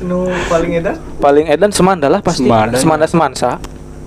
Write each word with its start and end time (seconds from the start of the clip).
nu 0.00 0.18
paling 0.44 0.72
edan 0.74 0.96
paling 1.16 1.46
edan 1.46 1.70
semanda 1.70 2.08
lah 2.08 2.18
pasti 2.18 2.42
Semanda. 2.42 2.76
semanda 2.76 3.06
semansa 3.06 3.50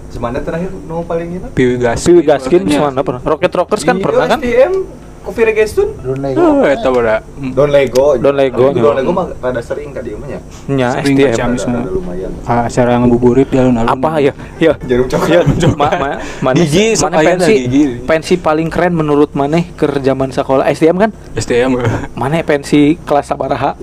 Semana 0.07 0.39
terakhir 0.39 0.71
nu 0.81 1.03
paling 1.03 1.29
edan 1.35 1.49
Piwi 1.51 1.75
gas. 1.77 2.01
Piwi 2.01 2.21
Gaskin 2.21 2.63
semanda 2.65 2.99
pernah 2.99 3.21
Rocket 3.21 3.53
Rockers 3.53 3.83
kan 3.83 3.95
Iya, 3.95 4.03
pernah 4.03 4.25
kan 4.25 4.39
STM 4.39 4.73
Kopi 5.19 5.43
Regestun 5.43 5.91
Drone 5.93 6.23
Lego. 6.23 6.39
Oh, 6.39 6.63
eta 6.63 6.87
beda. 6.87 7.19
Don 7.51 7.67
Lego 7.67 8.15
Don 8.15 8.31
Lego, 8.31 8.71
Don 8.71 8.79
ya. 8.87 8.95
Lego 8.95 9.11
mah 9.11 9.27
rada 9.35 9.59
sering 9.59 9.91
ka 9.91 9.99
dieu 9.99 10.15
mah 10.15 10.23
nya 10.25 10.39
nya 10.71 10.87
Sering 10.95 11.19
STM. 11.19 11.35
Kami 11.35 11.57
semua. 11.59 11.83
Lumayan 11.83 12.31
Ah, 12.41 12.63
acara 12.63 12.95
ngabuburit 12.95 13.43
di 13.45 13.59
alun-alun. 13.59 13.91
apa 13.91 14.09
ya 14.17 14.31
ya 14.57 14.73
jarum 14.79 15.03
ya 15.27 15.43
coklat 15.43 15.75
ma, 15.75 15.87
ma, 15.91 16.09
mana 16.45 16.55
Gigi, 16.57 16.95
mana 16.97 17.19
pensi 17.19 17.53
pensi 18.01 18.33
paling 18.39 18.71
keren 18.71 18.95
menurut 18.95 19.35
maneh 19.35 19.67
ke 19.73 19.91
zaman 19.99 20.31
sekolah 20.31 20.63
STM 20.71 20.95
kan 20.97 21.11
STM. 21.35 21.75
mana 22.13 22.39
pensi 22.41 22.95
kelas 22.97 23.27
sabaraha 23.27 23.75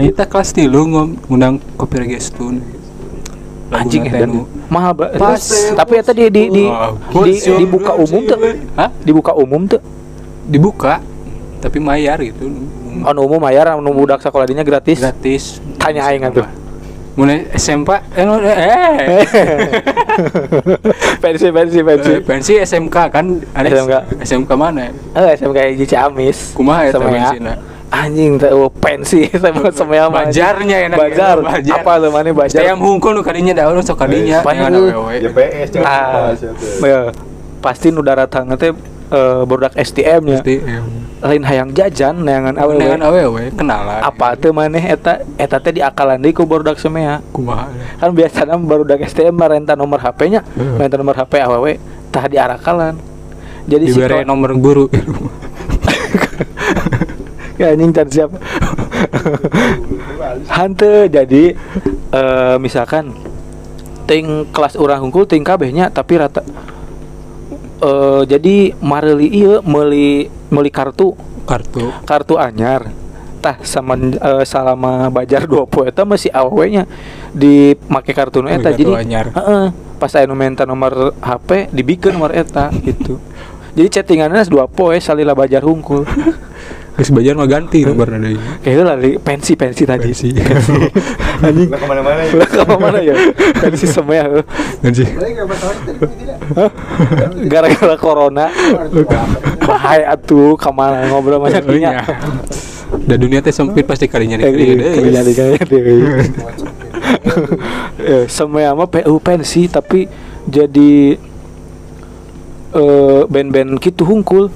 Ayo 0.00 0.10
kita 0.10 0.24
kelas 0.24 0.50
tilu 0.50 0.86
ngom- 0.86 1.16
ngundang 1.26 1.54
kopi 1.76 1.96
regestun. 2.00 2.62
anjing 3.70 4.02
edan 4.02 4.26
Natenu. 4.26 4.42
mahal 4.66 4.92
ba- 4.92 5.14
Pas. 5.14 5.38
tapi 5.70 5.94
eta 5.94 6.10
di 6.10 6.26
di 6.26 6.50
di, 6.50 6.52
di, 6.58 6.64
bos, 7.06 7.38
dibuka 7.54 7.94
umum 7.94 8.20
tuh 8.24 8.36
Hah? 8.74 8.90
dibuka 8.98 9.32
umum 9.32 9.62
tuh 9.64 9.78
Dibuka. 10.42 10.98
Tapi 11.60 11.78
mayar 11.78 12.18
gitu. 12.18 12.50
anu 13.00 13.18
umum 13.22 13.38
bayar 13.38 13.70
anu 13.70 13.90
budak 13.90 14.18
sekolah 14.18 14.42
dinya 14.42 14.60
gratis 14.60 14.98
Gratis. 14.98 15.42
tanya 15.76 16.04
aing 16.04 16.24
atuh 16.24 16.44
Mulai 17.12 17.42
SMP 17.52 17.90
eh, 18.10 18.22
no, 18.22 18.38
eh. 18.40 19.22
pensi 21.22 21.46
pensi 21.50 21.78
pensi 21.80 22.10
Eh, 22.10 22.20
pensi 22.20 22.52
SMK 22.56 22.96
kan 23.06 23.24
ada 23.52 23.66
SMK. 23.68 23.92
SMK 24.20 24.50
mana 24.52 24.88
eh 24.88 24.92
SMK 25.36 25.56
hiji 25.70 25.84
Ciamis 25.86 26.52
kumaha 26.52 26.86
eta 26.86 26.98
Semea. 26.98 27.30
Anjing 27.90 28.38
teh 28.38 28.50
oh, 28.54 28.70
pensi 28.70 29.26
sama 29.42 29.68
semua 29.74 30.06
mah. 30.06 30.26
bajarnya 30.26 30.76
enak. 30.90 30.98
Bajar. 30.98 31.36
Bajar. 31.42 31.82
Apa 31.82 31.92
lu 31.98 32.08
mana 32.14 32.30
bajar. 32.30 32.62
Saya 32.62 32.72
hungkul 32.78 33.18
nu 33.18 33.22
kadinya 33.26 33.52
daun 33.52 33.82
sok 33.82 34.06
kadinya. 34.06 34.40
JPS 34.40 35.68
jangan 35.74 35.90
ah. 35.90 36.00
Lupa, 36.00 36.38
sia 36.38 36.50
teh. 36.54 36.88
ya, 36.88 37.00
pasti 37.58 37.86
nu 37.90 38.00
datang 38.00 38.54
teh 38.54 38.70
eh, 39.10 39.42
budak 39.44 39.74
STM 39.74 40.22
nya. 40.24 40.40
Lain 41.20 41.44
hayang 41.44 41.76
jajan 41.76 42.24
neangan 42.24 42.56
awewe. 42.56 42.80
dengan 42.80 43.00
awewe 43.04 43.52
kenalan 43.52 44.00
apa 44.00 44.40
teh 44.40 44.48
maneh 44.56 44.80
eta 44.80 45.20
eta 45.36 45.60
teh 45.60 45.68
diakalan 45.76 46.16
deui 46.16 46.32
ku 46.32 46.48
barudak 46.48 46.80
semea. 46.80 47.20
Kumaha 47.34 47.68
kan 48.00 48.08
biasanya 48.16 48.56
barudak 48.56 49.04
STM 49.04 49.36
mah 49.36 49.52
renta 49.52 49.76
nomor 49.76 50.00
HP-nya 50.00 50.40
Heeh. 50.40 50.80
renta 50.80 50.96
nomor 50.96 51.12
HP 51.20 51.44
awewe 51.44 51.76
tah 52.08 52.24
diarakalan 52.24 52.96
jadi 53.70 53.84
si 53.86 54.00
nomor 54.26 54.50
guru 54.58 54.88
ya 57.60 57.76
anjing 57.76 57.92
can 57.92 58.08
siapa? 58.08 58.40
Hante 60.56 61.12
jadi 61.12 61.52
eh, 62.10 62.56
misalkan 62.56 63.12
ting 64.08 64.48
kelas 64.50 64.80
orang 64.80 65.04
hungkul 65.04 65.28
ting 65.28 65.44
kabehnya 65.44 65.92
tapi 65.92 66.16
rata 66.16 66.40
eh 67.80 68.22
jadi 68.24 68.72
mareli 68.80 69.28
iya 69.28 69.60
meuli 69.60 70.32
meuli 70.48 70.70
kartu. 70.72 71.12
Kartu. 71.44 71.92
Kartu 72.08 72.40
anyar. 72.40 72.88
Tah 73.40 73.56
sama 73.64 73.96
eh, 73.96 74.44
salama 74.48 75.08
bajar 75.12 75.44
dua 75.44 75.64
poe 75.68 75.88
eta 75.88 76.08
masih 76.08 76.32
awenya 76.32 76.88
di 77.32 77.76
make 77.88 78.16
kartu 78.16 78.40
nu 78.40 78.48
eta. 78.48 78.72
Jadi 78.72 78.92
anyar. 78.96 79.32
heeh 79.36 79.90
pas 80.00 80.16
aya 80.16 80.24
nu 80.24 80.32
minta 80.32 80.64
nomor 80.64 81.12
HP 81.20 81.68
dibikeun 81.76 82.16
nomor 82.16 82.32
eta 82.32 82.72
gitu. 82.80 83.20
Jadi 83.76 83.88
chattingannya 84.00 84.48
dua 84.48 84.64
poe 84.64 84.96
salila 84.96 85.36
bajar 85.36 85.60
hungkul 85.60 86.08
geus 87.00 87.08
bajar 87.10 87.32
mah 87.32 87.48
ganti 87.48 87.80
nomorna 87.80 88.20
deui 88.20 88.36
Kayaknya 88.60 88.84
lari 88.84 89.10
pensi 89.16 89.56
pensi 89.56 89.88
tadi 89.88 90.12
Pensi. 90.12 90.28
Anjing. 91.48 91.72
Udah 91.72 91.80
ke 91.80 91.86
mana-mana 91.88 92.20
ya 92.20 92.32
Udah 92.36 92.48
ke 92.52 92.76
mana 92.76 92.98
ya? 93.00 93.14
Pensi 93.56 93.86
semua 93.88 94.14
ya. 94.14 94.24
Tadi 94.84 95.00
tidak? 95.00 96.36
Gara-gara 97.48 97.96
corona. 97.96 98.52
Bahaya 99.64 100.12
atuh 100.12 100.54
ke 100.54 100.68
mana 100.68 101.08
ngobrol 101.08 101.40
banyak 101.40 101.64
Oh, 101.64 101.72
iya. 101.72 102.04
Da 103.00 103.16
dunia 103.16 103.40
teh 103.40 103.48
sempit 103.48 103.88
pasti 103.88 104.04
kalinya 104.04 104.36
Eh, 104.36 104.50
deui. 104.50 104.76
kalinya 104.76 105.22
di 105.22 105.32
kalinya 105.32 105.64
deui. 105.64 105.98
Eh, 108.00 108.24
Semua 108.28 108.70
mah 108.72 108.86
PU 108.86 109.16
pensi 109.18 109.66
tapi 109.66 110.04
jadi 110.44 111.16
eh 112.70 113.20
band-band 113.24 113.80
gitu 113.80 114.04
hungkul. 114.04 114.52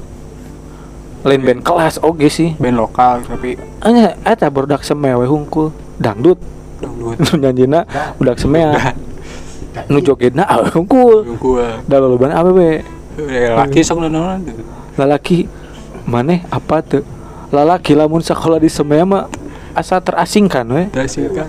Lain 1.25 1.41
band 1.41 1.61
kelas 1.65 1.99
oge 2.05 2.29
sih. 2.29 2.53
band 2.61 2.77
lokal 2.77 3.25
tapi 3.25 3.57
Anya 3.81 4.15
eta 4.23 4.53
barudak 4.53 4.85
semea 4.85 5.17
we 5.17 5.25
hungkul. 5.25 5.73
Dangdut. 5.97 6.37
dangdut 6.79 7.17
Nu 7.25 7.41
nyanjina 7.41 7.89
budak 8.21 8.37
semea. 8.37 8.93
Nu 9.89 10.05
jogetna 10.05 10.45
hungkul. 10.77 11.25
Da 11.89 11.97
loloban 11.97 12.31
apa 12.31 12.53
we? 12.53 12.85
laki 13.19 13.87
sok 13.87 14.11
naon 14.11 14.43
lalaki 14.99 15.47
maneh 16.07 16.43
apa 16.51 16.83
tuh 16.83 17.07
lalaki 17.55 17.95
lamun 17.95 18.23
sekolah 18.23 18.59
di 18.59 18.67
semea 18.67 19.06
mah 19.06 19.31
asa 19.75 20.03
terasingkan 20.03 20.67
we 20.71 20.85
kan 20.91 21.49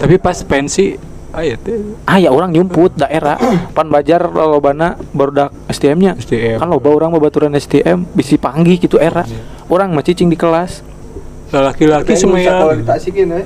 tapi 0.00 0.16
pas 0.16 0.36
pensi 0.44 0.96
teh. 1.40 1.74
Ah 2.06 2.22
ya 2.22 2.30
orang 2.30 2.54
nyumput 2.54 2.94
daerah. 2.94 3.34
Pan 3.76 3.90
bajar 3.90 4.30
lolobana 4.30 4.94
barudak 5.10 5.50
STM 5.66 5.98
nya 5.98 6.12
STM. 6.14 6.62
kan 6.62 6.68
loba 6.70 6.88
orang 6.94 7.10
babaturan 7.10 7.50
STM 7.58 8.06
bisi 8.14 8.38
panggih 8.38 8.78
gitu 8.78 9.02
era. 9.02 9.26
Orang 9.66 9.90
mah 9.90 10.04
cicing 10.06 10.30
di 10.30 10.38
kelas. 10.38 10.86
Laki-laki 11.54 12.18
Kalau 12.18 12.38
semua 12.38 12.74
ditasikin 12.74 13.30
we 13.30 13.42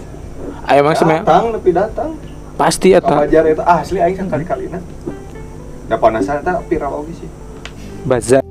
ah 0.69 0.77
emang 0.77 0.93
semea 0.93 1.25
datang 1.25 1.57
tapi 1.57 1.71
datang. 1.73 2.11
Pasti 2.61 2.93
eta. 2.93 3.25
Kabajar 3.25 3.45
itu 3.49 3.65
asli 3.65 3.99
aing 4.05 4.17
sakali-kalina 4.17 4.79
da 5.89 5.97
panasan 5.97 6.45
eta 6.45 6.61
viral 6.69 7.05
oge 7.05 7.25
sih. 7.25 7.31
Bazar 8.05 8.45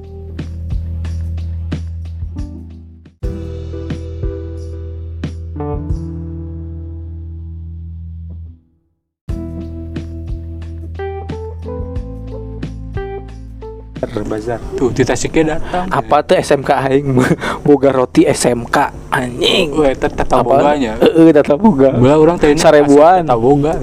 bazar 14.00 14.60
tuh 14.74 14.90
di 14.90 15.02
Tasiknya 15.02 15.58
datang 15.58 15.90
apa 15.90 16.22
tuh 16.22 16.38
SMK 16.38 16.70
aing 16.86 17.08
boga 17.66 17.90
roti 17.90 18.24
SMK 18.24 18.78
anjing 19.10 19.74
Wah, 19.74 19.90
eta 19.90 20.08
tata 20.08 20.40
boganya. 20.40 20.98
heeh 20.98 21.30
tata 21.32 21.56
boga 21.56 21.90
Bela 21.92 22.16
orang 22.16 22.38
teh 22.38 22.54
Sarebuan. 22.54 23.26
tata 23.26 23.36
boga. 23.36 23.74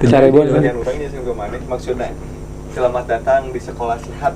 Sarebuan. 0.00 0.46
Yang 0.56 0.78
orangnya 0.80 1.06
sih 1.08 1.20
ke 1.20 1.32
mana 1.32 1.56
maksudnya 1.62 2.10
selamat 2.72 3.04
datang 3.06 3.42
di 3.48 3.60
sekolah 3.60 4.00
sehat 4.00 4.34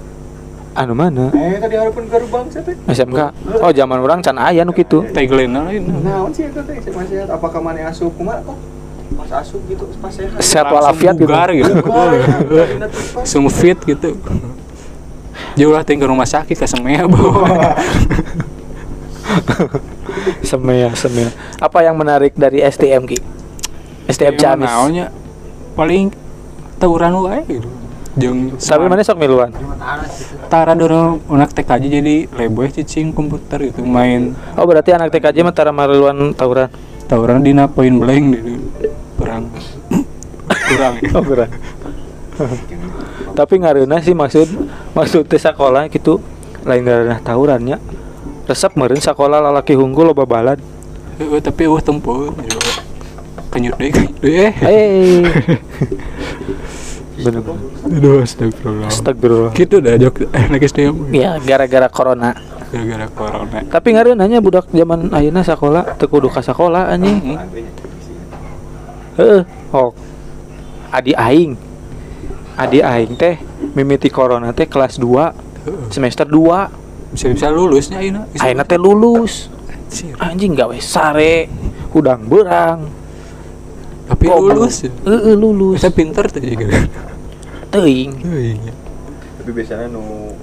anu 0.76 0.92
mana 0.92 1.32
eh 1.32 1.56
tadi 1.56 1.74
harapun 1.74 2.04
gerbang 2.04 2.44
saya 2.46 2.62
teh 2.62 2.76
SMK 2.86 3.20
oh 3.58 3.72
zaman 3.72 3.98
orang 3.98 4.20
can 4.20 4.36
aya 4.36 4.60
nu 4.60 4.70
kitu 4.70 5.08
Tagline 5.10 5.50
lain. 5.50 5.82
naon 6.02 6.30
sih 6.30 6.46
itu 6.46 6.60
teh 6.60 6.76
SMA 6.78 7.02
sehat 7.06 7.28
apakah 7.28 7.58
mana 7.58 7.88
asup 7.88 8.12
kumaha 8.12 8.44
kok 8.44 8.58
pas 9.16 9.40
asup 9.40 9.64
gitu 9.64 9.88
pas 9.96 10.12
sehat 10.12 10.36
Sehat 10.38 10.66
walafiat 10.68 11.14
gitu. 11.14 11.24
bugar 11.24 11.48
gitu. 11.50 11.72
Bugar, 11.78 12.08
ya. 12.12 13.48
Fit 13.56 13.78
gitu. 13.80 14.08
Jauh 15.56 15.72
lah 15.72 15.82
ting 15.84 15.96
ke 15.96 16.06
rumah 16.06 16.28
sakit 16.28 16.56
ke 16.56 16.66
semea 16.68 17.04
semea 20.44 20.88
semea 20.94 21.28
apa 21.58 21.78
yang 21.82 21.96
menarik 21.98 22.32
dari 22.36 22.62
STM 22.62 23.08
ki? 23.08 23.18
STM 24.06 24.34
Ciamis 24.38 24.70
Naonnya 24.70 25.06
paling 25.74 26.14
tawuran 26.78 27.12
wae 27.26 27.42
gitu. 27.48 27.68
Jeung 28.16 28.56
tapi 28.56 28.88
mana 28.88 29.04
sok 29.04 29.20
miluan? 29.20 29.52
Tara 30.48 30.72
dorong 30.72 31.20
anak 31.28 31.52
TKJ 31.52 31.84
jadi 32.00 32.16
leboy 32.32 32.72
cicing 32.72 33.12
komputer 33.12 33.60
gitu 33.68 33.84
main. 33.84 34.32
Oh 34.56 34.64
berarti 34.64 34.96
anak 34.96 35.12
TKJ 35.12 35.44
mah 35.44 35.52
tara 35.52 35.68
mariluan 35.74 36.32
tawuran? 36.32 36.72
Tawuran 37.04 37.44
dina 37.44 37.68
point 37.68 37.92
blank 37.92 38.24
gitu. 38.40 38.52
Perang. 39.20 39.52
Kurang. 40.48 40.94
oh 41.16 41.22
berat 41.24 41.50
tapi 43.36 43.60
ngareuna 43.60 44.00
sih 44.00 44.12
maksud 44.12 44.48
maksud 44.96 45.28
teh 45.28 45.36
sekolah 45.36 45.86
gitu 45.86 46.18
lain 46.64 46.82
ngareuna 46.82 47.20
tawurannya 47.20 47.76
resep 48.44 48.72
meureun 48.74 48.98
sekolah 48.98 49.38
lalaki 49.40 49.74
hunggul 49.74 50.06
loba 50.06 50.24
balad 50.24 50.58
Eh, 51.16 51.40
tapi 51.40 51.64
tempur. 51.80 52.28
gitu. 52.38 52.60
Kenyut 53.48 53.72
deui, 53.74 53.88
kenyut 53.88 54.16
deui. 54.18 54.36
Eh. 54.44 54.52
eh 54.52 55.24
bener 57.16 57.40
Aduh, 57.86 58.20
astagfirullah. 58.20 58.88
astagfirullah 58.88 59.52
Gitu 59.52 59.80
dah 59.80 59.96
jok 59.96 60.28
anak 60.28 60.60
SDM. 60.62 61.08
ya 61.10 61.40
gara-gara 61.40 61.88
corona 61.88 62.36
Gara-gara 62.68 63.08
corona. 63.08 63.58
tapi 63.64 63.88
ngareunanya 63.90 64.38
budak 64.38 64.68
zaman 64.68 65.08
ayeuna 65.08 65.40
sekolah 65.40 65.96
teu 65.96 66.04
kudu 66.06 66.28
ka 66.28 66.40
sekolah 66.40 66.90
anjing 66.90 67.16
Hmm. 67.16 67.38
Heeh. 69.16 69.42
Oh. 69.72 69.96
Adi 70.90 71.16
aing. 71.16 71.56
Adi 72.54 72.78
aing 72.78 73.16
teh 73.16 73.40
mimiti 73.76 74.08
corona 74.08 74.56
teh 74.56 74.64
kelas 74.64 74.96
2 74.96 75.92
semester 75.92 76.24
2. 76.24 77.12
Bisa 77.12 77.28
bisa 77.30 77.48
lulusnya 77.52 78.00
ayeuna. 78.00 78.24
Ayeuna 78.40 78.64
teh 78.64 78.80
lulus. 78.80 79.52
Anjing 80.18 80.56
gawe 80.56 80.74
sare, 80.82 81.46
hudang 81.94 82.26
berang. 82.26 82.88
Tapi 84.06 84.24
lulus. 84.26 84.82
Heeh, 84.86 85.34
lulus. 85.36 85.78
Bisa 85.78 85.92
pinter 85.94 86.26
tuh 86.26 86.42
juga. 86.42 86.66
Teuing. 87.70 88.10
Tapi 89.38 89.50
biasanya 89.52 89.86
nu 89.86 90.34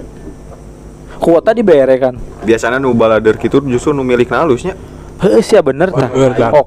Kuota 1.14 1.54
dibere 1.56 1.96
kan. 1.96 2.14
biasanya 2.44 2.76
nu 2.76 2.92
balader 2.92 3.38
gitu 3.40 3.62
justru 3.64 3.92
nu 3.96 4.04
milik 4.04 4.28
halusnya. 4.28 4.76
Heeh 5.22 5.40
sih 5.40 5.56
bener 5.62 5.88
tah. 5.88 6.10
Oh, 6.52 6.66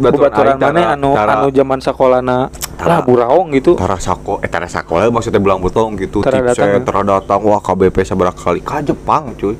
bobaturan 0.00 0.56
aing 0.56 0.58
tara- 0.58 0.72
mana 0.72 0.82
anu 0.96 1.14
anu 1.14 1.46
zaman 1.52 1.78
sakolana 1.78 2.48
Tara- 2.78 2.88
lah 2.88 3.00
buraong 3.02 3.50
gitu. 3.52 3.74
Tara 3.74 3.98
sako, 3.98 4.38
eh 4.38 4.46
tara 4.46 4.70
sako 4.70 5.02
lah 5.02 5.10
maksudnya 5.10 5.42
belang 5.42 5.58
butong 5.58 5.98
gitu. 5.98 6.22
Tara 6.22 6.40
datang, 6.40 6.68
ya. 6.70 6.80
tara 6.80 7.02
datang 7.02 7.42
wah 7.42 7.58
KBP 7.58 8.06
seberapa 8.06 8.32
kali 8.32 8.62
ka 8.62 8.78
Jepang 8.80 9.34
cuy. 9.34 9.58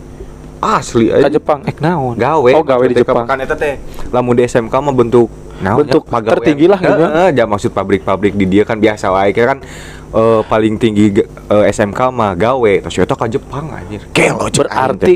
Asli 0.59 1.07
Ka 1.07 1.23
aja. 1.23 1.31
Jepang 1.31 1.63
eh 1.67 1.75
naon? 1.79 2.19
gawe 2.19 2.51
Oh, 2.51 2.67
gawe 2.67 2.83
di 2.83 2.95
Jepang. 2.95 3.27
kan 3.27 3.39
eta 3.39 3.55
teh 3.55 3.79
lamun 4.11 4.35
di 4.35 4.43
SMK 4.43 4.75
mah 4.75 4.91
bentuk 4.91 5.31
naon 5.59 5.87
Bentuk 5.87 6.03
ya, 6.07 6.19
tertinggi 6.25 6.67
lah 6.67 6.79
gitu. 6.79 6.99
Heeh, 6.99 7.29
ja 7.31 7.47
maksud 7.47 7.71
pabrik-pabrik 7.71 8.35
di 8.35 8.47
dia 8.47 8.63
kan 8.63 8.79
biasa 8.79 9.11
wae 9.11 9.31
kan 9.31 9.63
eh, 10.11 10.41
paling 10.43 10.75
tinggi 10.79 11.15
ge- 11.15 11.31
eh, 11.47 11.65
SMK 11.71 12.11
mah 12.11 12.35
gawe 12.35 12.73
terus 12.83 12.99
eta 12.99 13.15
ka 13.15 13.31
Jepang 13.31 13.71
anjir 13.71 14.03
aing 14.03 14.39
Berarti 14.51 15.15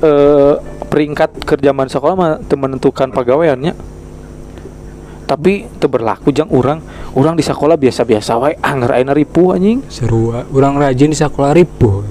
eh 0.00 0.54
peringkat 0.88 1.44
kerjaan 1.44 1.88
sekolah 1.88 2.14
mah 2.16 2.32
menentukan 2.40 3.12
pagaweannya. 3.12 3.93
Tapi 5.24 5.66
teu 5.76 5.88
berlaku 5.88 6.28
jang 6.30 6.48
urang, 6.48 6.84
urang 7.12 7.32
di 7.32 7.40
sekolah 7.40 7.74
biasa-biasa 7.74 8.36
wae 8.36 8.54
anger 8.60 8.92
ayeuna 8.92 9.12
ripuh 9.12 9.56
anjing. 9.56 9.80
Seru. 9.88 10.30
ah. 10.30 10.44
Urang 10.46 10.76
rajin 10.76 11.08
di 11.08 11.16
sekolah 11.16 11.52
ripuh. 11.52 12.04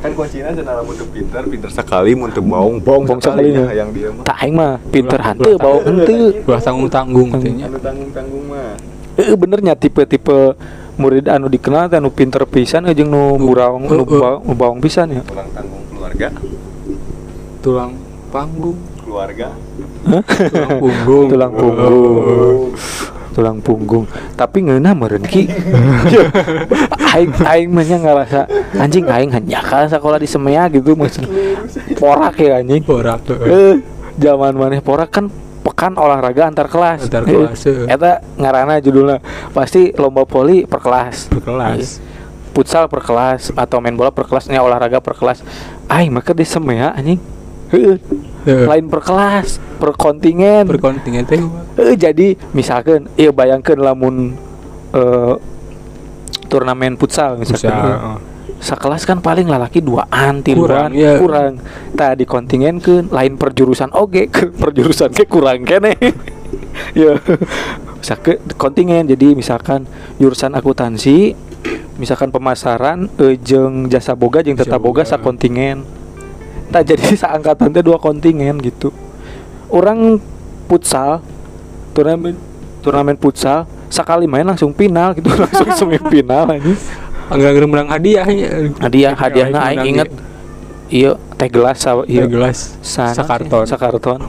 kan 0.00 0.16
kuncinya 0.16 0.48
cenah 0.48 0.80
lamun 0.80 0.96
pinter 1.12 1.44
pinter 1.44 1.68
sekali 1.68 2.16
mun 2.16 2.32
teu 2.32 2.40
baung 2.40 2.80
baung 2.80 3.04
Baung 3.04 3.20
sekali 3.20 3.52
sekali, 3.52 3.68
nya 3.68 3.84
yang 3.84 3.92
dia 3.92 4.08
mah 4.08 4.24
Tak 4.24 4.36
aing 4.40 4.56
mah 4.56 4.80
pinter 4.88 5.20
hanteu 5.20 5.60
bawa 5.60 5.76
henteu. 5.84 6.40
Ulah 6.40 6.56
tanggung-tanggung 6.56 7.28
katanya. 7.28 7.68
anu 7.68 7.76
tanggung-tanggung 7.76 8.44
mah 8.48 8.80
Heeh 9.20 9.36
benernya 9.36 9.76
tipe-tipe 9.76 10.56
murid 10.96 11.28
anu 11.28 11.52
dikenal 11.52 11.92
anu 11.92 12.08
pinter 12.08 12.48
pisan 12.48 12.88
jeung 12.90 13.12
nu 13.12 13.36
buraong 13.36 13.84
nu 13.84 14.00
Heeh. 14.00 14.16
ba- 14.16 14.40
nu 14.40 14.52
baong 14.56 14.80
pisan 14.80 15.12
ya. 15.12 15.20
ulang 15.20 15.52
tanggung 15.52 15.82
keluarga 15.92 16.28
Tulang 17.60 17.92
panggung. 18.32 18.78
Keluarga 19.10 19.50
Tulang 20.00 20.80
punggung. 20.80 21.26
Tulang 21.28 21.52
punggung. 21.52 22.58
Tulang 23.30 23.58
punggung. 23.62 24.04
Tapi 24.34 24.58
ngeunah 24.66 24.92
meureun 24.96 25.22
ki. 25.22 25.46
aing 27.14 27.30
aing 27.46 27.68
mah 27.70 27.84
nya 27.84 27.98
ngarasa 28.00 28.40
anjing 28.74 29.06
aing 29.06 29.30
hanya 29.30 29.60
kan 29.62 29.86
sekolah 29.86 30.18
di 30.18 30.26
Semea 30.26 30.66
gitu 30.72 30.96
maksud 30.96 31.28
porak 32.00 32.40
ya 32.40 32.58
anjing. 32.64 32.82
Borak 32.82 33.22
tuh. 33.22 33.38
Eh, 33.44 33.74
zaman 34.18 34.56
maneh 34.56 34.82
porak 34.82 35.12
kan 35.12 35.28
pekan 35.60 35.94
olahraga 36.00 36.48
antar 36.48 36.66
kelas. 36.66 37.06
Antar 37.06 37.28
kelas, 37.28 37.60
eh. 37.68 37.86
Eta 37.86 38.24
ngaranna 38.40 38.80
judulnya 38.80 39.20
pasti 39.52 39.92
lomba 39.94 40.24
poli 40.24 40.64
per 40.64 40.80
kelas. 40.80 41.30
Per 41.30 41.44
kelas. 41.44 42.00
Eh, 42.00 42.08
Futsal 42.50 42.90
per 42.90 43.06
kelas 43.06 43.54
atau 43.54 43.78
main 43.78 43.94
bola 43.94 44.10
per 44.10 44.26
kelasnya 44.26 44.58
olahraga 44.58 44.98
per 44.98 45.14
kelas. 45.14 45.44
Aing 45.86 46.10
maka 46.10 46.34
di 46.34 46.42
Semea 46.42 46.90
anjing. 46.96 47.20
Lain 48.46 48.88
per 48.88 49.04
kelas, 49.04 49.60
per 49.76 49.92
kontingen. 49.96 50.64
Per 50.64 50.80
kontingen 50.80 51.24
teh. 51.28 51.40
Eh, 51.76 51.96
jadi 51.96 52.36
misalkan 52.56 53.08
iya 53.16 53.32
bayangkan 53.32 53.76
lamun 53.76 54.36
eh, 54.92 55.34
turnamen 56.50 56.98
futsal 56.98 57.38
misalkan 57.38 57.70
Futsal, 57.70 57.94
oh. 58.02 58.18
sekelas 58.58 59.02
kan 59.06 59.22
paling 59.22 59.46
lalaki 59.46 59.78
duaan 59.78 60.42
tiluan 60.42 60.90
Kurang, 60.90 60.92
iya. 60.92 61.14
kurang 61.16 61.52
tak 61.94 62.18
di 62.18 62.26
kontingen 62.26 62.82
ke 62.82 63.06
lain 63.06 63.38
perjurusan 63.38 63.94
oge 63.94 64.26
ke 64.28 64.50
perjurusan 64.62 65.14
ke 65.14 65.24
kurang 65.30 65.62
kene 65.62 65.94
ya 66.98 67.14
bisa 68.02 68.18
ke 68.18 68.42
kontingen 68.62 69.06
jadi 69.06 69.38
misalkan 69.38 69.86
jurusan 70.18 70.58
akuntansi 70.58 71.38
misalkan 71.96 72.34
pemasaran 72.34 73.06
eh, 73.22 73.38
jeung 73.38 73.86
jasa 73.86 74.18
boga 74.18 74.42
tata 74.42 74.66
Jasa 74.66 74.76
boga 74.82 75.06
boga. 75.06 75.08
sa 75.08 75.22
kontingen 75.22 75.86
tak 76.70 76.82
jadi 76.86 77.02
seangkatan 77.22 77.70
teh 77.70 77.82
dua 77.82 77.98
kontingen 77.98 78.58
gitu. 78.58 78.90
Orang 79.66 80.18
futsal 80.66 81.22
turnamen 81.90 82.38
turnamen 82.80 83.14
futsal 83.14 83.66
sekali 83.86 84.24
main 84.24 84.42
langsung 84.42 84.70
final 84.70 85.12
gitu 85.12 85.26
langsung 85.42 85.66
semifinal 85.68 86.46
aja 86.48 86.70
Anggar 87.26 87.54
menang 87.62 87.86
hadiahnya. 87.86 88.74
hadiah 88.78 89.14
hadiahnya 89.14 89.60
aing 89.60 89.86
inget. 89.88 90.10
iya 90.88 91.14
teh 91.36 91.46
gelas 91.46 91.78
saw 91.78 92.02
Iya. 92.02 92.26
Gelas. 92.26 92.78
sana 92.80 93.14
Sakarton. 93.14 93.66
sakarton 93.66 94.20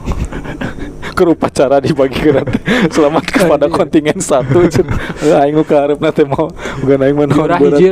ke 1.16 1.22
upacara 1.24 1.78
dibagi 1.78 2.18
ke 2.18 2.30
nanti 2.30 2.58
selamat 2.88 3.24
kepada 3.24 3.66
kontingen 3.66 4.18
satu 4.18 4.66
aing 5.20 5.54
lu 5.54 5.62
karep 5.62 5.98
nanti 5.98 6.22
mau 6.22 6.50
bukan 6.78 6.98
aing 7.00 7.14
mah 7.14 7.26
naon 7.26 7.38
Juara 7.38 7.56
hiji 7.58 7.86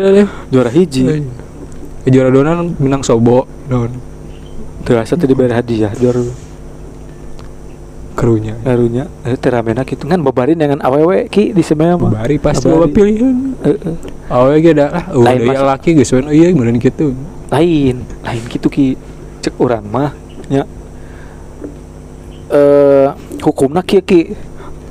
juara 0.48 0.70
hiji. 0.70 1.04
Juara 2.02 2.30
dona 2.30 2.52
menang 2.74 3.02
sobo. 3.02 3.44
Daun. 3.66 3.92
Terasa 4.82 5.14
tadi 5.14 5.30
diberi 5.30 5.52
hadiah 5.52 5.92
juara 5.94 6.24
Kerunya. 8.10 8.52
karunya 8.60 9.04
eh 9.24 9.32
teramena 9.40 9.80
gitu 9.80 10.04
kan 10.04 10.20
babarin 10.20 10.60
dengan 10.60 10.76
awewe 10.84 11.24
ki 11.32 11.56
di 11.56 11.64
semea 11.64 11.96
mah. 11.96 12.12
Bari 12.20 12.36
pasti 12.36 12.68
bawa 12.68 12.84
pilihan. 12.84 13.56
Eh, 13.64 13.72
eh. 13.72 13.96
Awe 14.28 14.60
ge 14.60 14.76
da 14.76 14.92
lah. 14.92 15.04
Oh, 15.16 15.24
Lain 15.24 15.40
mas- 15.48 15.56
laki 15.56 15.96
geus 15.96 16.12
we 16.12 16.20
iya 16.28 16.52
meureun 16.52 16.76
kitu. 16.76 17.16
lain. 17.48 18.04
Lain 18.20 18.42
gitu 18.44 18.68
ki. 18.68 19.00
Cek 19.40 19.56
orang 19.56 19.88
mah 19.88 20.12
nya. 20.52 20.68
Eh 22.52 23.08
hukumna 23.40 23.80
kieu 23.80 24.04
ki. 24.04 24.36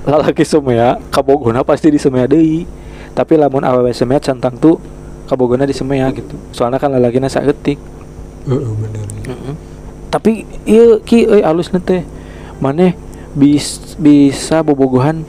Lalaki 0.10 0.42
semea 0.42 0.98
kabogona 1.14 1.62
pasti 1.62 1.94
di 1.94 2.02
semea 2.02 2.26
deui. 2.26 2.66
Tapi 3.14 3.38
lamun 3.38 3.62
awewe 3.62 3.94
semea 3.94 4.18
cantang 4.18 4.58
tuh 4.58 4.82
kabogona 5.30 5.70
di 5.70 5.76
semea 5.76 6.10
gitu. 6.18 6.34
Soalnya 6.50 6.82
kan 6.82 6.90
lalakina 6.90 7.30
saeutik. 7.30 7.78
Heeh 8.50 8.72
bener. 8.74 9.06
Tapi 10.10 10.46
iya 10.66 10.98
ki 11.02 11.30
euy 11.30 11.42
alus 11.46 11.70
teh 11.70 12.04
maneh 12.60 12.98
bis, 13.38 13.96
bisa 13.96 14.66
bobogohan 14.66 15.24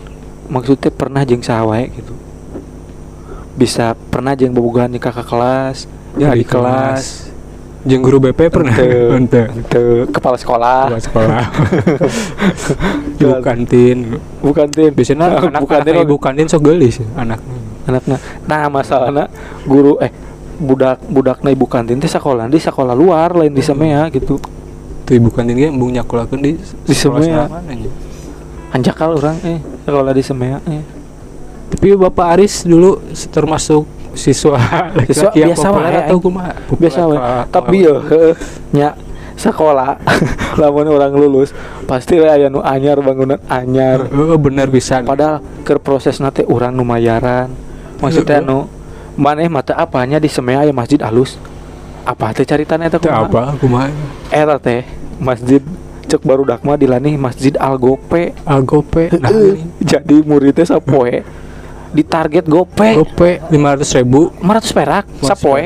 maksudnya 0.48 0.90
pernah 0.90 1.22
jeung 1.22 1.44
sahawae 1.44 1.92
gitu 1.94 2.16
bisa 3.54 3.92
pernah 4.08 4.32
jeung 4.32 4.56
bobogohan 4.56 4.90
di 4.90 4.98
kakak 4.98 5.28
kelas 5.28 5.86
Ya, 6.18 6.34
di 6.34 6.42
kelas 6.42 7.30
Jeung 7.80 8.04
guru 8.04 8.20
BP 8.20 8.52
pernah. 8.52 8.76
Henteu. 8.76 10.04
kepala 10.14 10.36
sekolah 10.36 10.92
Buat 10.92 11.04
sekolah. 11.06 11.44
Ibu 13.20 13.40
kantin. 13.40 14.20
bukan 14.44 14.68
tin 14.68 14.92
Biasanya 14.92 15.40
anak 15.40 15.60
bukan 15.64 15.76
anak 15.80 15.86
tin 15.86 15.96
ibu 16.02 16.16
kantin 16.16 16.46
sok 16.48 16.60
geulis 16.64 17.04
anaknya. 17.12 17.56
anaknya 17.84 18.16
nah 18.48 18.68
masalahnya 18.72 19.28
guru 19.68 20.00
eh 20.00 20.08
budak 20.60 21.04
budakna 21.08 21.52
ibu 21.52 21.68
kantin 21.68 22.00
teh 22.00 22.08
sekolah 22.08 22.48
di 22.48 22.56
sekolah 22.56 22.96
luar 22.96 23.36
lain 23.36 23.52
di 23.52 23.60
semea 23.60 24.08
gitu 24.12 24.40
Tuh 25.10 25.18
ibu 25.18 25.26
kantin 25.34 25.58
ge 25.58 25.66
embung 25.66 25.90
nyakulakeun 25.90 26.38
di 26.38 26.54
Di 26.86 26.94
mana 27.10 27.50
nya. 27.66 27.90
anjakal 28.70 29.18
orang 29.18 29.34
eh 29.42 29.58
sekolah 29.82 30.12
di 30.14 30.22
semea 30.22 30.62
eh. 30.70 30.86
Tapi 31.74 31.98
Bapak 31.98 32.38
Aris 32.38 32.62
dulu 32.62 33.02
termasuk 33.34 33.82
siswa 34.14 34.54
Siswa 35.10 35.34
yang 35.34 35.50
biasa 35.50 35.66
populer 35.66 35.90
wae, 35.90 36.02
atau 36.06 36.16
kumaha? 36.22 36.52
biasa 36.78 37.00
we 37.10 37.16
tapi 37.50 37.76
yo 37.82 37.94
heuh, 38.06 38.34
nya 38.70 38.94
sekolah. 39.34 39.98
Lamun 40.62 40.86
orang 40.86 41.10
lulus 41.18 41.50
pasti 41.90 42.14
we 42.22 42.30
aya 42.30 42.46
nu 42.46 42.62
anyar 42.62 43.02
bangunan 43.02 43.42
anyar. 43.50 44.06
Heeh, 44.06 44.38
bener 44.38 44.70
bisa. 44.70 45.02
padahal 45.02 45.42
ke 45.66 45.74
proses 45.82 46.22
nate 46.22 46.46
orang 46.46 46.70
nu 46.70 46.86
mayaran. 46.86 47.50
Maksudnya 47.98 48.38
nu 48.38 48.70
maneh 49.18 49.50
mata 49.50 49.74
apanya 49.74 50.22
di 50.22 50.30
semea 50.30 50.62
aya 50.62 50.70
masjid 50.70 51.02
alus 51.02 51.34
apa 52.10 52.34
teh 52.34 52.42
caritana 52.42 52.86
eta 52.86 52.98
Teu 52.98 53.08
kumaha? 53.08 53.24
apa 53.24 53.42
kumaha? 53.56 53.88
Eta 54.28 54.56
teh 54.58 54.82
masjid 55.18 55.62
cek 56.02 56.20
baru 56.20 56.42
dakma 56.42 56.74
dilani 56.74 57.14
masjid 57.14 57.54
Al 57.56 57.78
Gope. 57.78 58.34
Algope. 58.42 59.14
Nah, 59.14 59.30
jadi 59.78 60.16
muridnya 60.22 60.66
sapoe 60.66 61.22
di 61.90 62.02
target 62.02 62.46
Gope 62.46 62.94
Gope 62.96 63.30
500 63.46 63.98
ribu 63.98 64.30
500 64.36 64.74
perak 64.74 65.04
sapoe. 65.20 65.62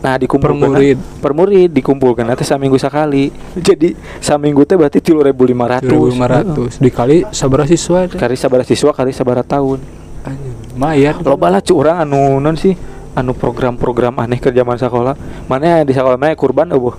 Nah 0.00 0.16
dikumpulkan 0.16 0.56
Per 0.56 0.70
murid. 0.72 0.98
per 1.20 1.32
murid 1.36 1.70
dikumpulkan 1.70 2.24
nanti 2.24 2.40
saminggu 2.40 2.80
sekali. 2.80 3.28
Jadi 3.52 3.92
saminggu 4.18 4.64
teh 4.64 4.74
berarti 4.74 4.98
3500. 4.98 5.86
2500 5.86 6.80
dikali 6.80 7.16
sabaraha 7.30 7.68
siswa? 7.68 8.08
Kali 8.08 8.34
sabaraha 8.34 8.66
siswa 8.66 8.90
kali 8.90 9.12
sabaraha 9.12 9.44
tahun. 9.46 9.78
Anjir, 10.20 10.52
Lumayan. 10.72 11.14
Loba 11.20 11.48
lah 11.48 11.60
cu 11.60 11.76
urang 11.76 12.00
anu 12.00 12.40
non 12.40 12.56
sih 12.56 12.72
anu 13.14 13.32
program-program 13.34 14.18
aneh 14.20 14.38
ke 14.38 14.50
zaman 14.50 14.76
sekolah. 14.78 15.14
Mana 15.46 15.82
di 15.82 15.92
sekolah 15.94 16.16
mana 16.16 16.34
kurban 16.38 16.70
eueuh. 16.70 16.94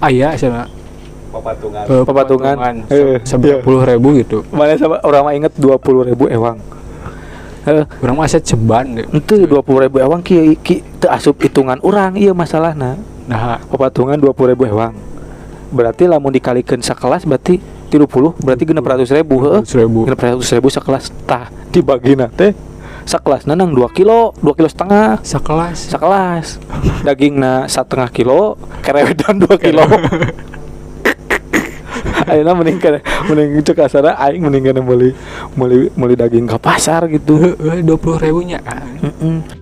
Aya 0.00 0.32
sana. 0.36 0.64
papatungan 1.30 1.86
eh, 1.86 2.02
Pepatungan. 2.02 2.56
Eh, 2.90 3.22
Seberapa 3.22 3.62
puluh 3.62 3.86
ribu 3.86 4.18
gitu. 4.18 4.42
Mana 4.50 4.74
sama 4.74 4.98
orang 5.06 5.22
mah 5.22 5.34
inget 5.38 5.52
20.000 5.54 6.10
ewang. 6.34 6.58
Heeh. 7.70 7.84
Orang 8.02 8.18
mah 8.18 8.26
aset 8.26 8.42
ceban 8.42 8.98
deh. 8.98 9.06
Ente 9.14 9.38
dua 9.46 9.62
puluh 9.62 9.86
ribu 9.86 10.02
ewang 10.02 10.24
ki 10.26 10.58
ki 10.58 10.82
teu 10.98 11.06
asup 11.12 11.38
hitungan 11.38 11.78
orang 11.86 12.18
iya 12.18 12.34
masalahna 12.34 12.98
Nah, 13.30 13.62
pepatungan 13.70 14.18
dua 14.18 14.34
puluh 14.34 14.58
ribu 14.58 14.66
ewang 14.66 14.96
berarti 15.70 16.10
lamun 16.10 16.34
dikalikan 16.34 16.82
sekelas 16.82 17.22
berarti 17.22 17.62
tiga 17.90 18.06
puluh 18.06 18.34
berarti 18.42 18.66
genep 18.66 18.82
ratus 18.82 19.14
ribu 19.14 19.38
heeh. 19.46 19.62
100.000. 19.62 20.06
genep 20.10 20.18
ratus 20.18 20.50
ribu 20.50 20.68
sekelas 20.70 21.14
tah 21.26 21.46
dibagi 21.70 22.18
teh 22.34 22.50
sekelas 23.04 23.44
nanang 23.44 23.72
dua 23.72 23.88
kilo 23.88 24.32
dua 24.40 24.54
kilo 24.54 24.68
setengah 24.68 25.20
Sekelas. 25.22 25.90
sekelas 25.90 26.46
dagingna 27.06 27.64
setengah 27.66 28.08
kilo 28.10 28.56
kerewedan 28.80 29.40
dua 29.40 29.56
kilo 29.56 29.84
Ayeuna 32.30 32.52
mending 32.58 32.78
kene 32.78 32.98
mending 33.26 33.60
cek 33.62 33.80
asara 33.80 34.14
aing 34.16 34.44
mending 34.44 34.70
kene 34.70 34.80
meuli 34.80 35.10
meuli 35.56 35.90
meuli 35.96 36.14
daging 36.14 36.46
ke 36.46 36.56
pasar 36.56 37.08
gitu 37.10 37.36
Heeh, 37.36 37.82
20 37.82 38.22
ribunya. 38.22 38.58
Mm-mm. 39.02 39.59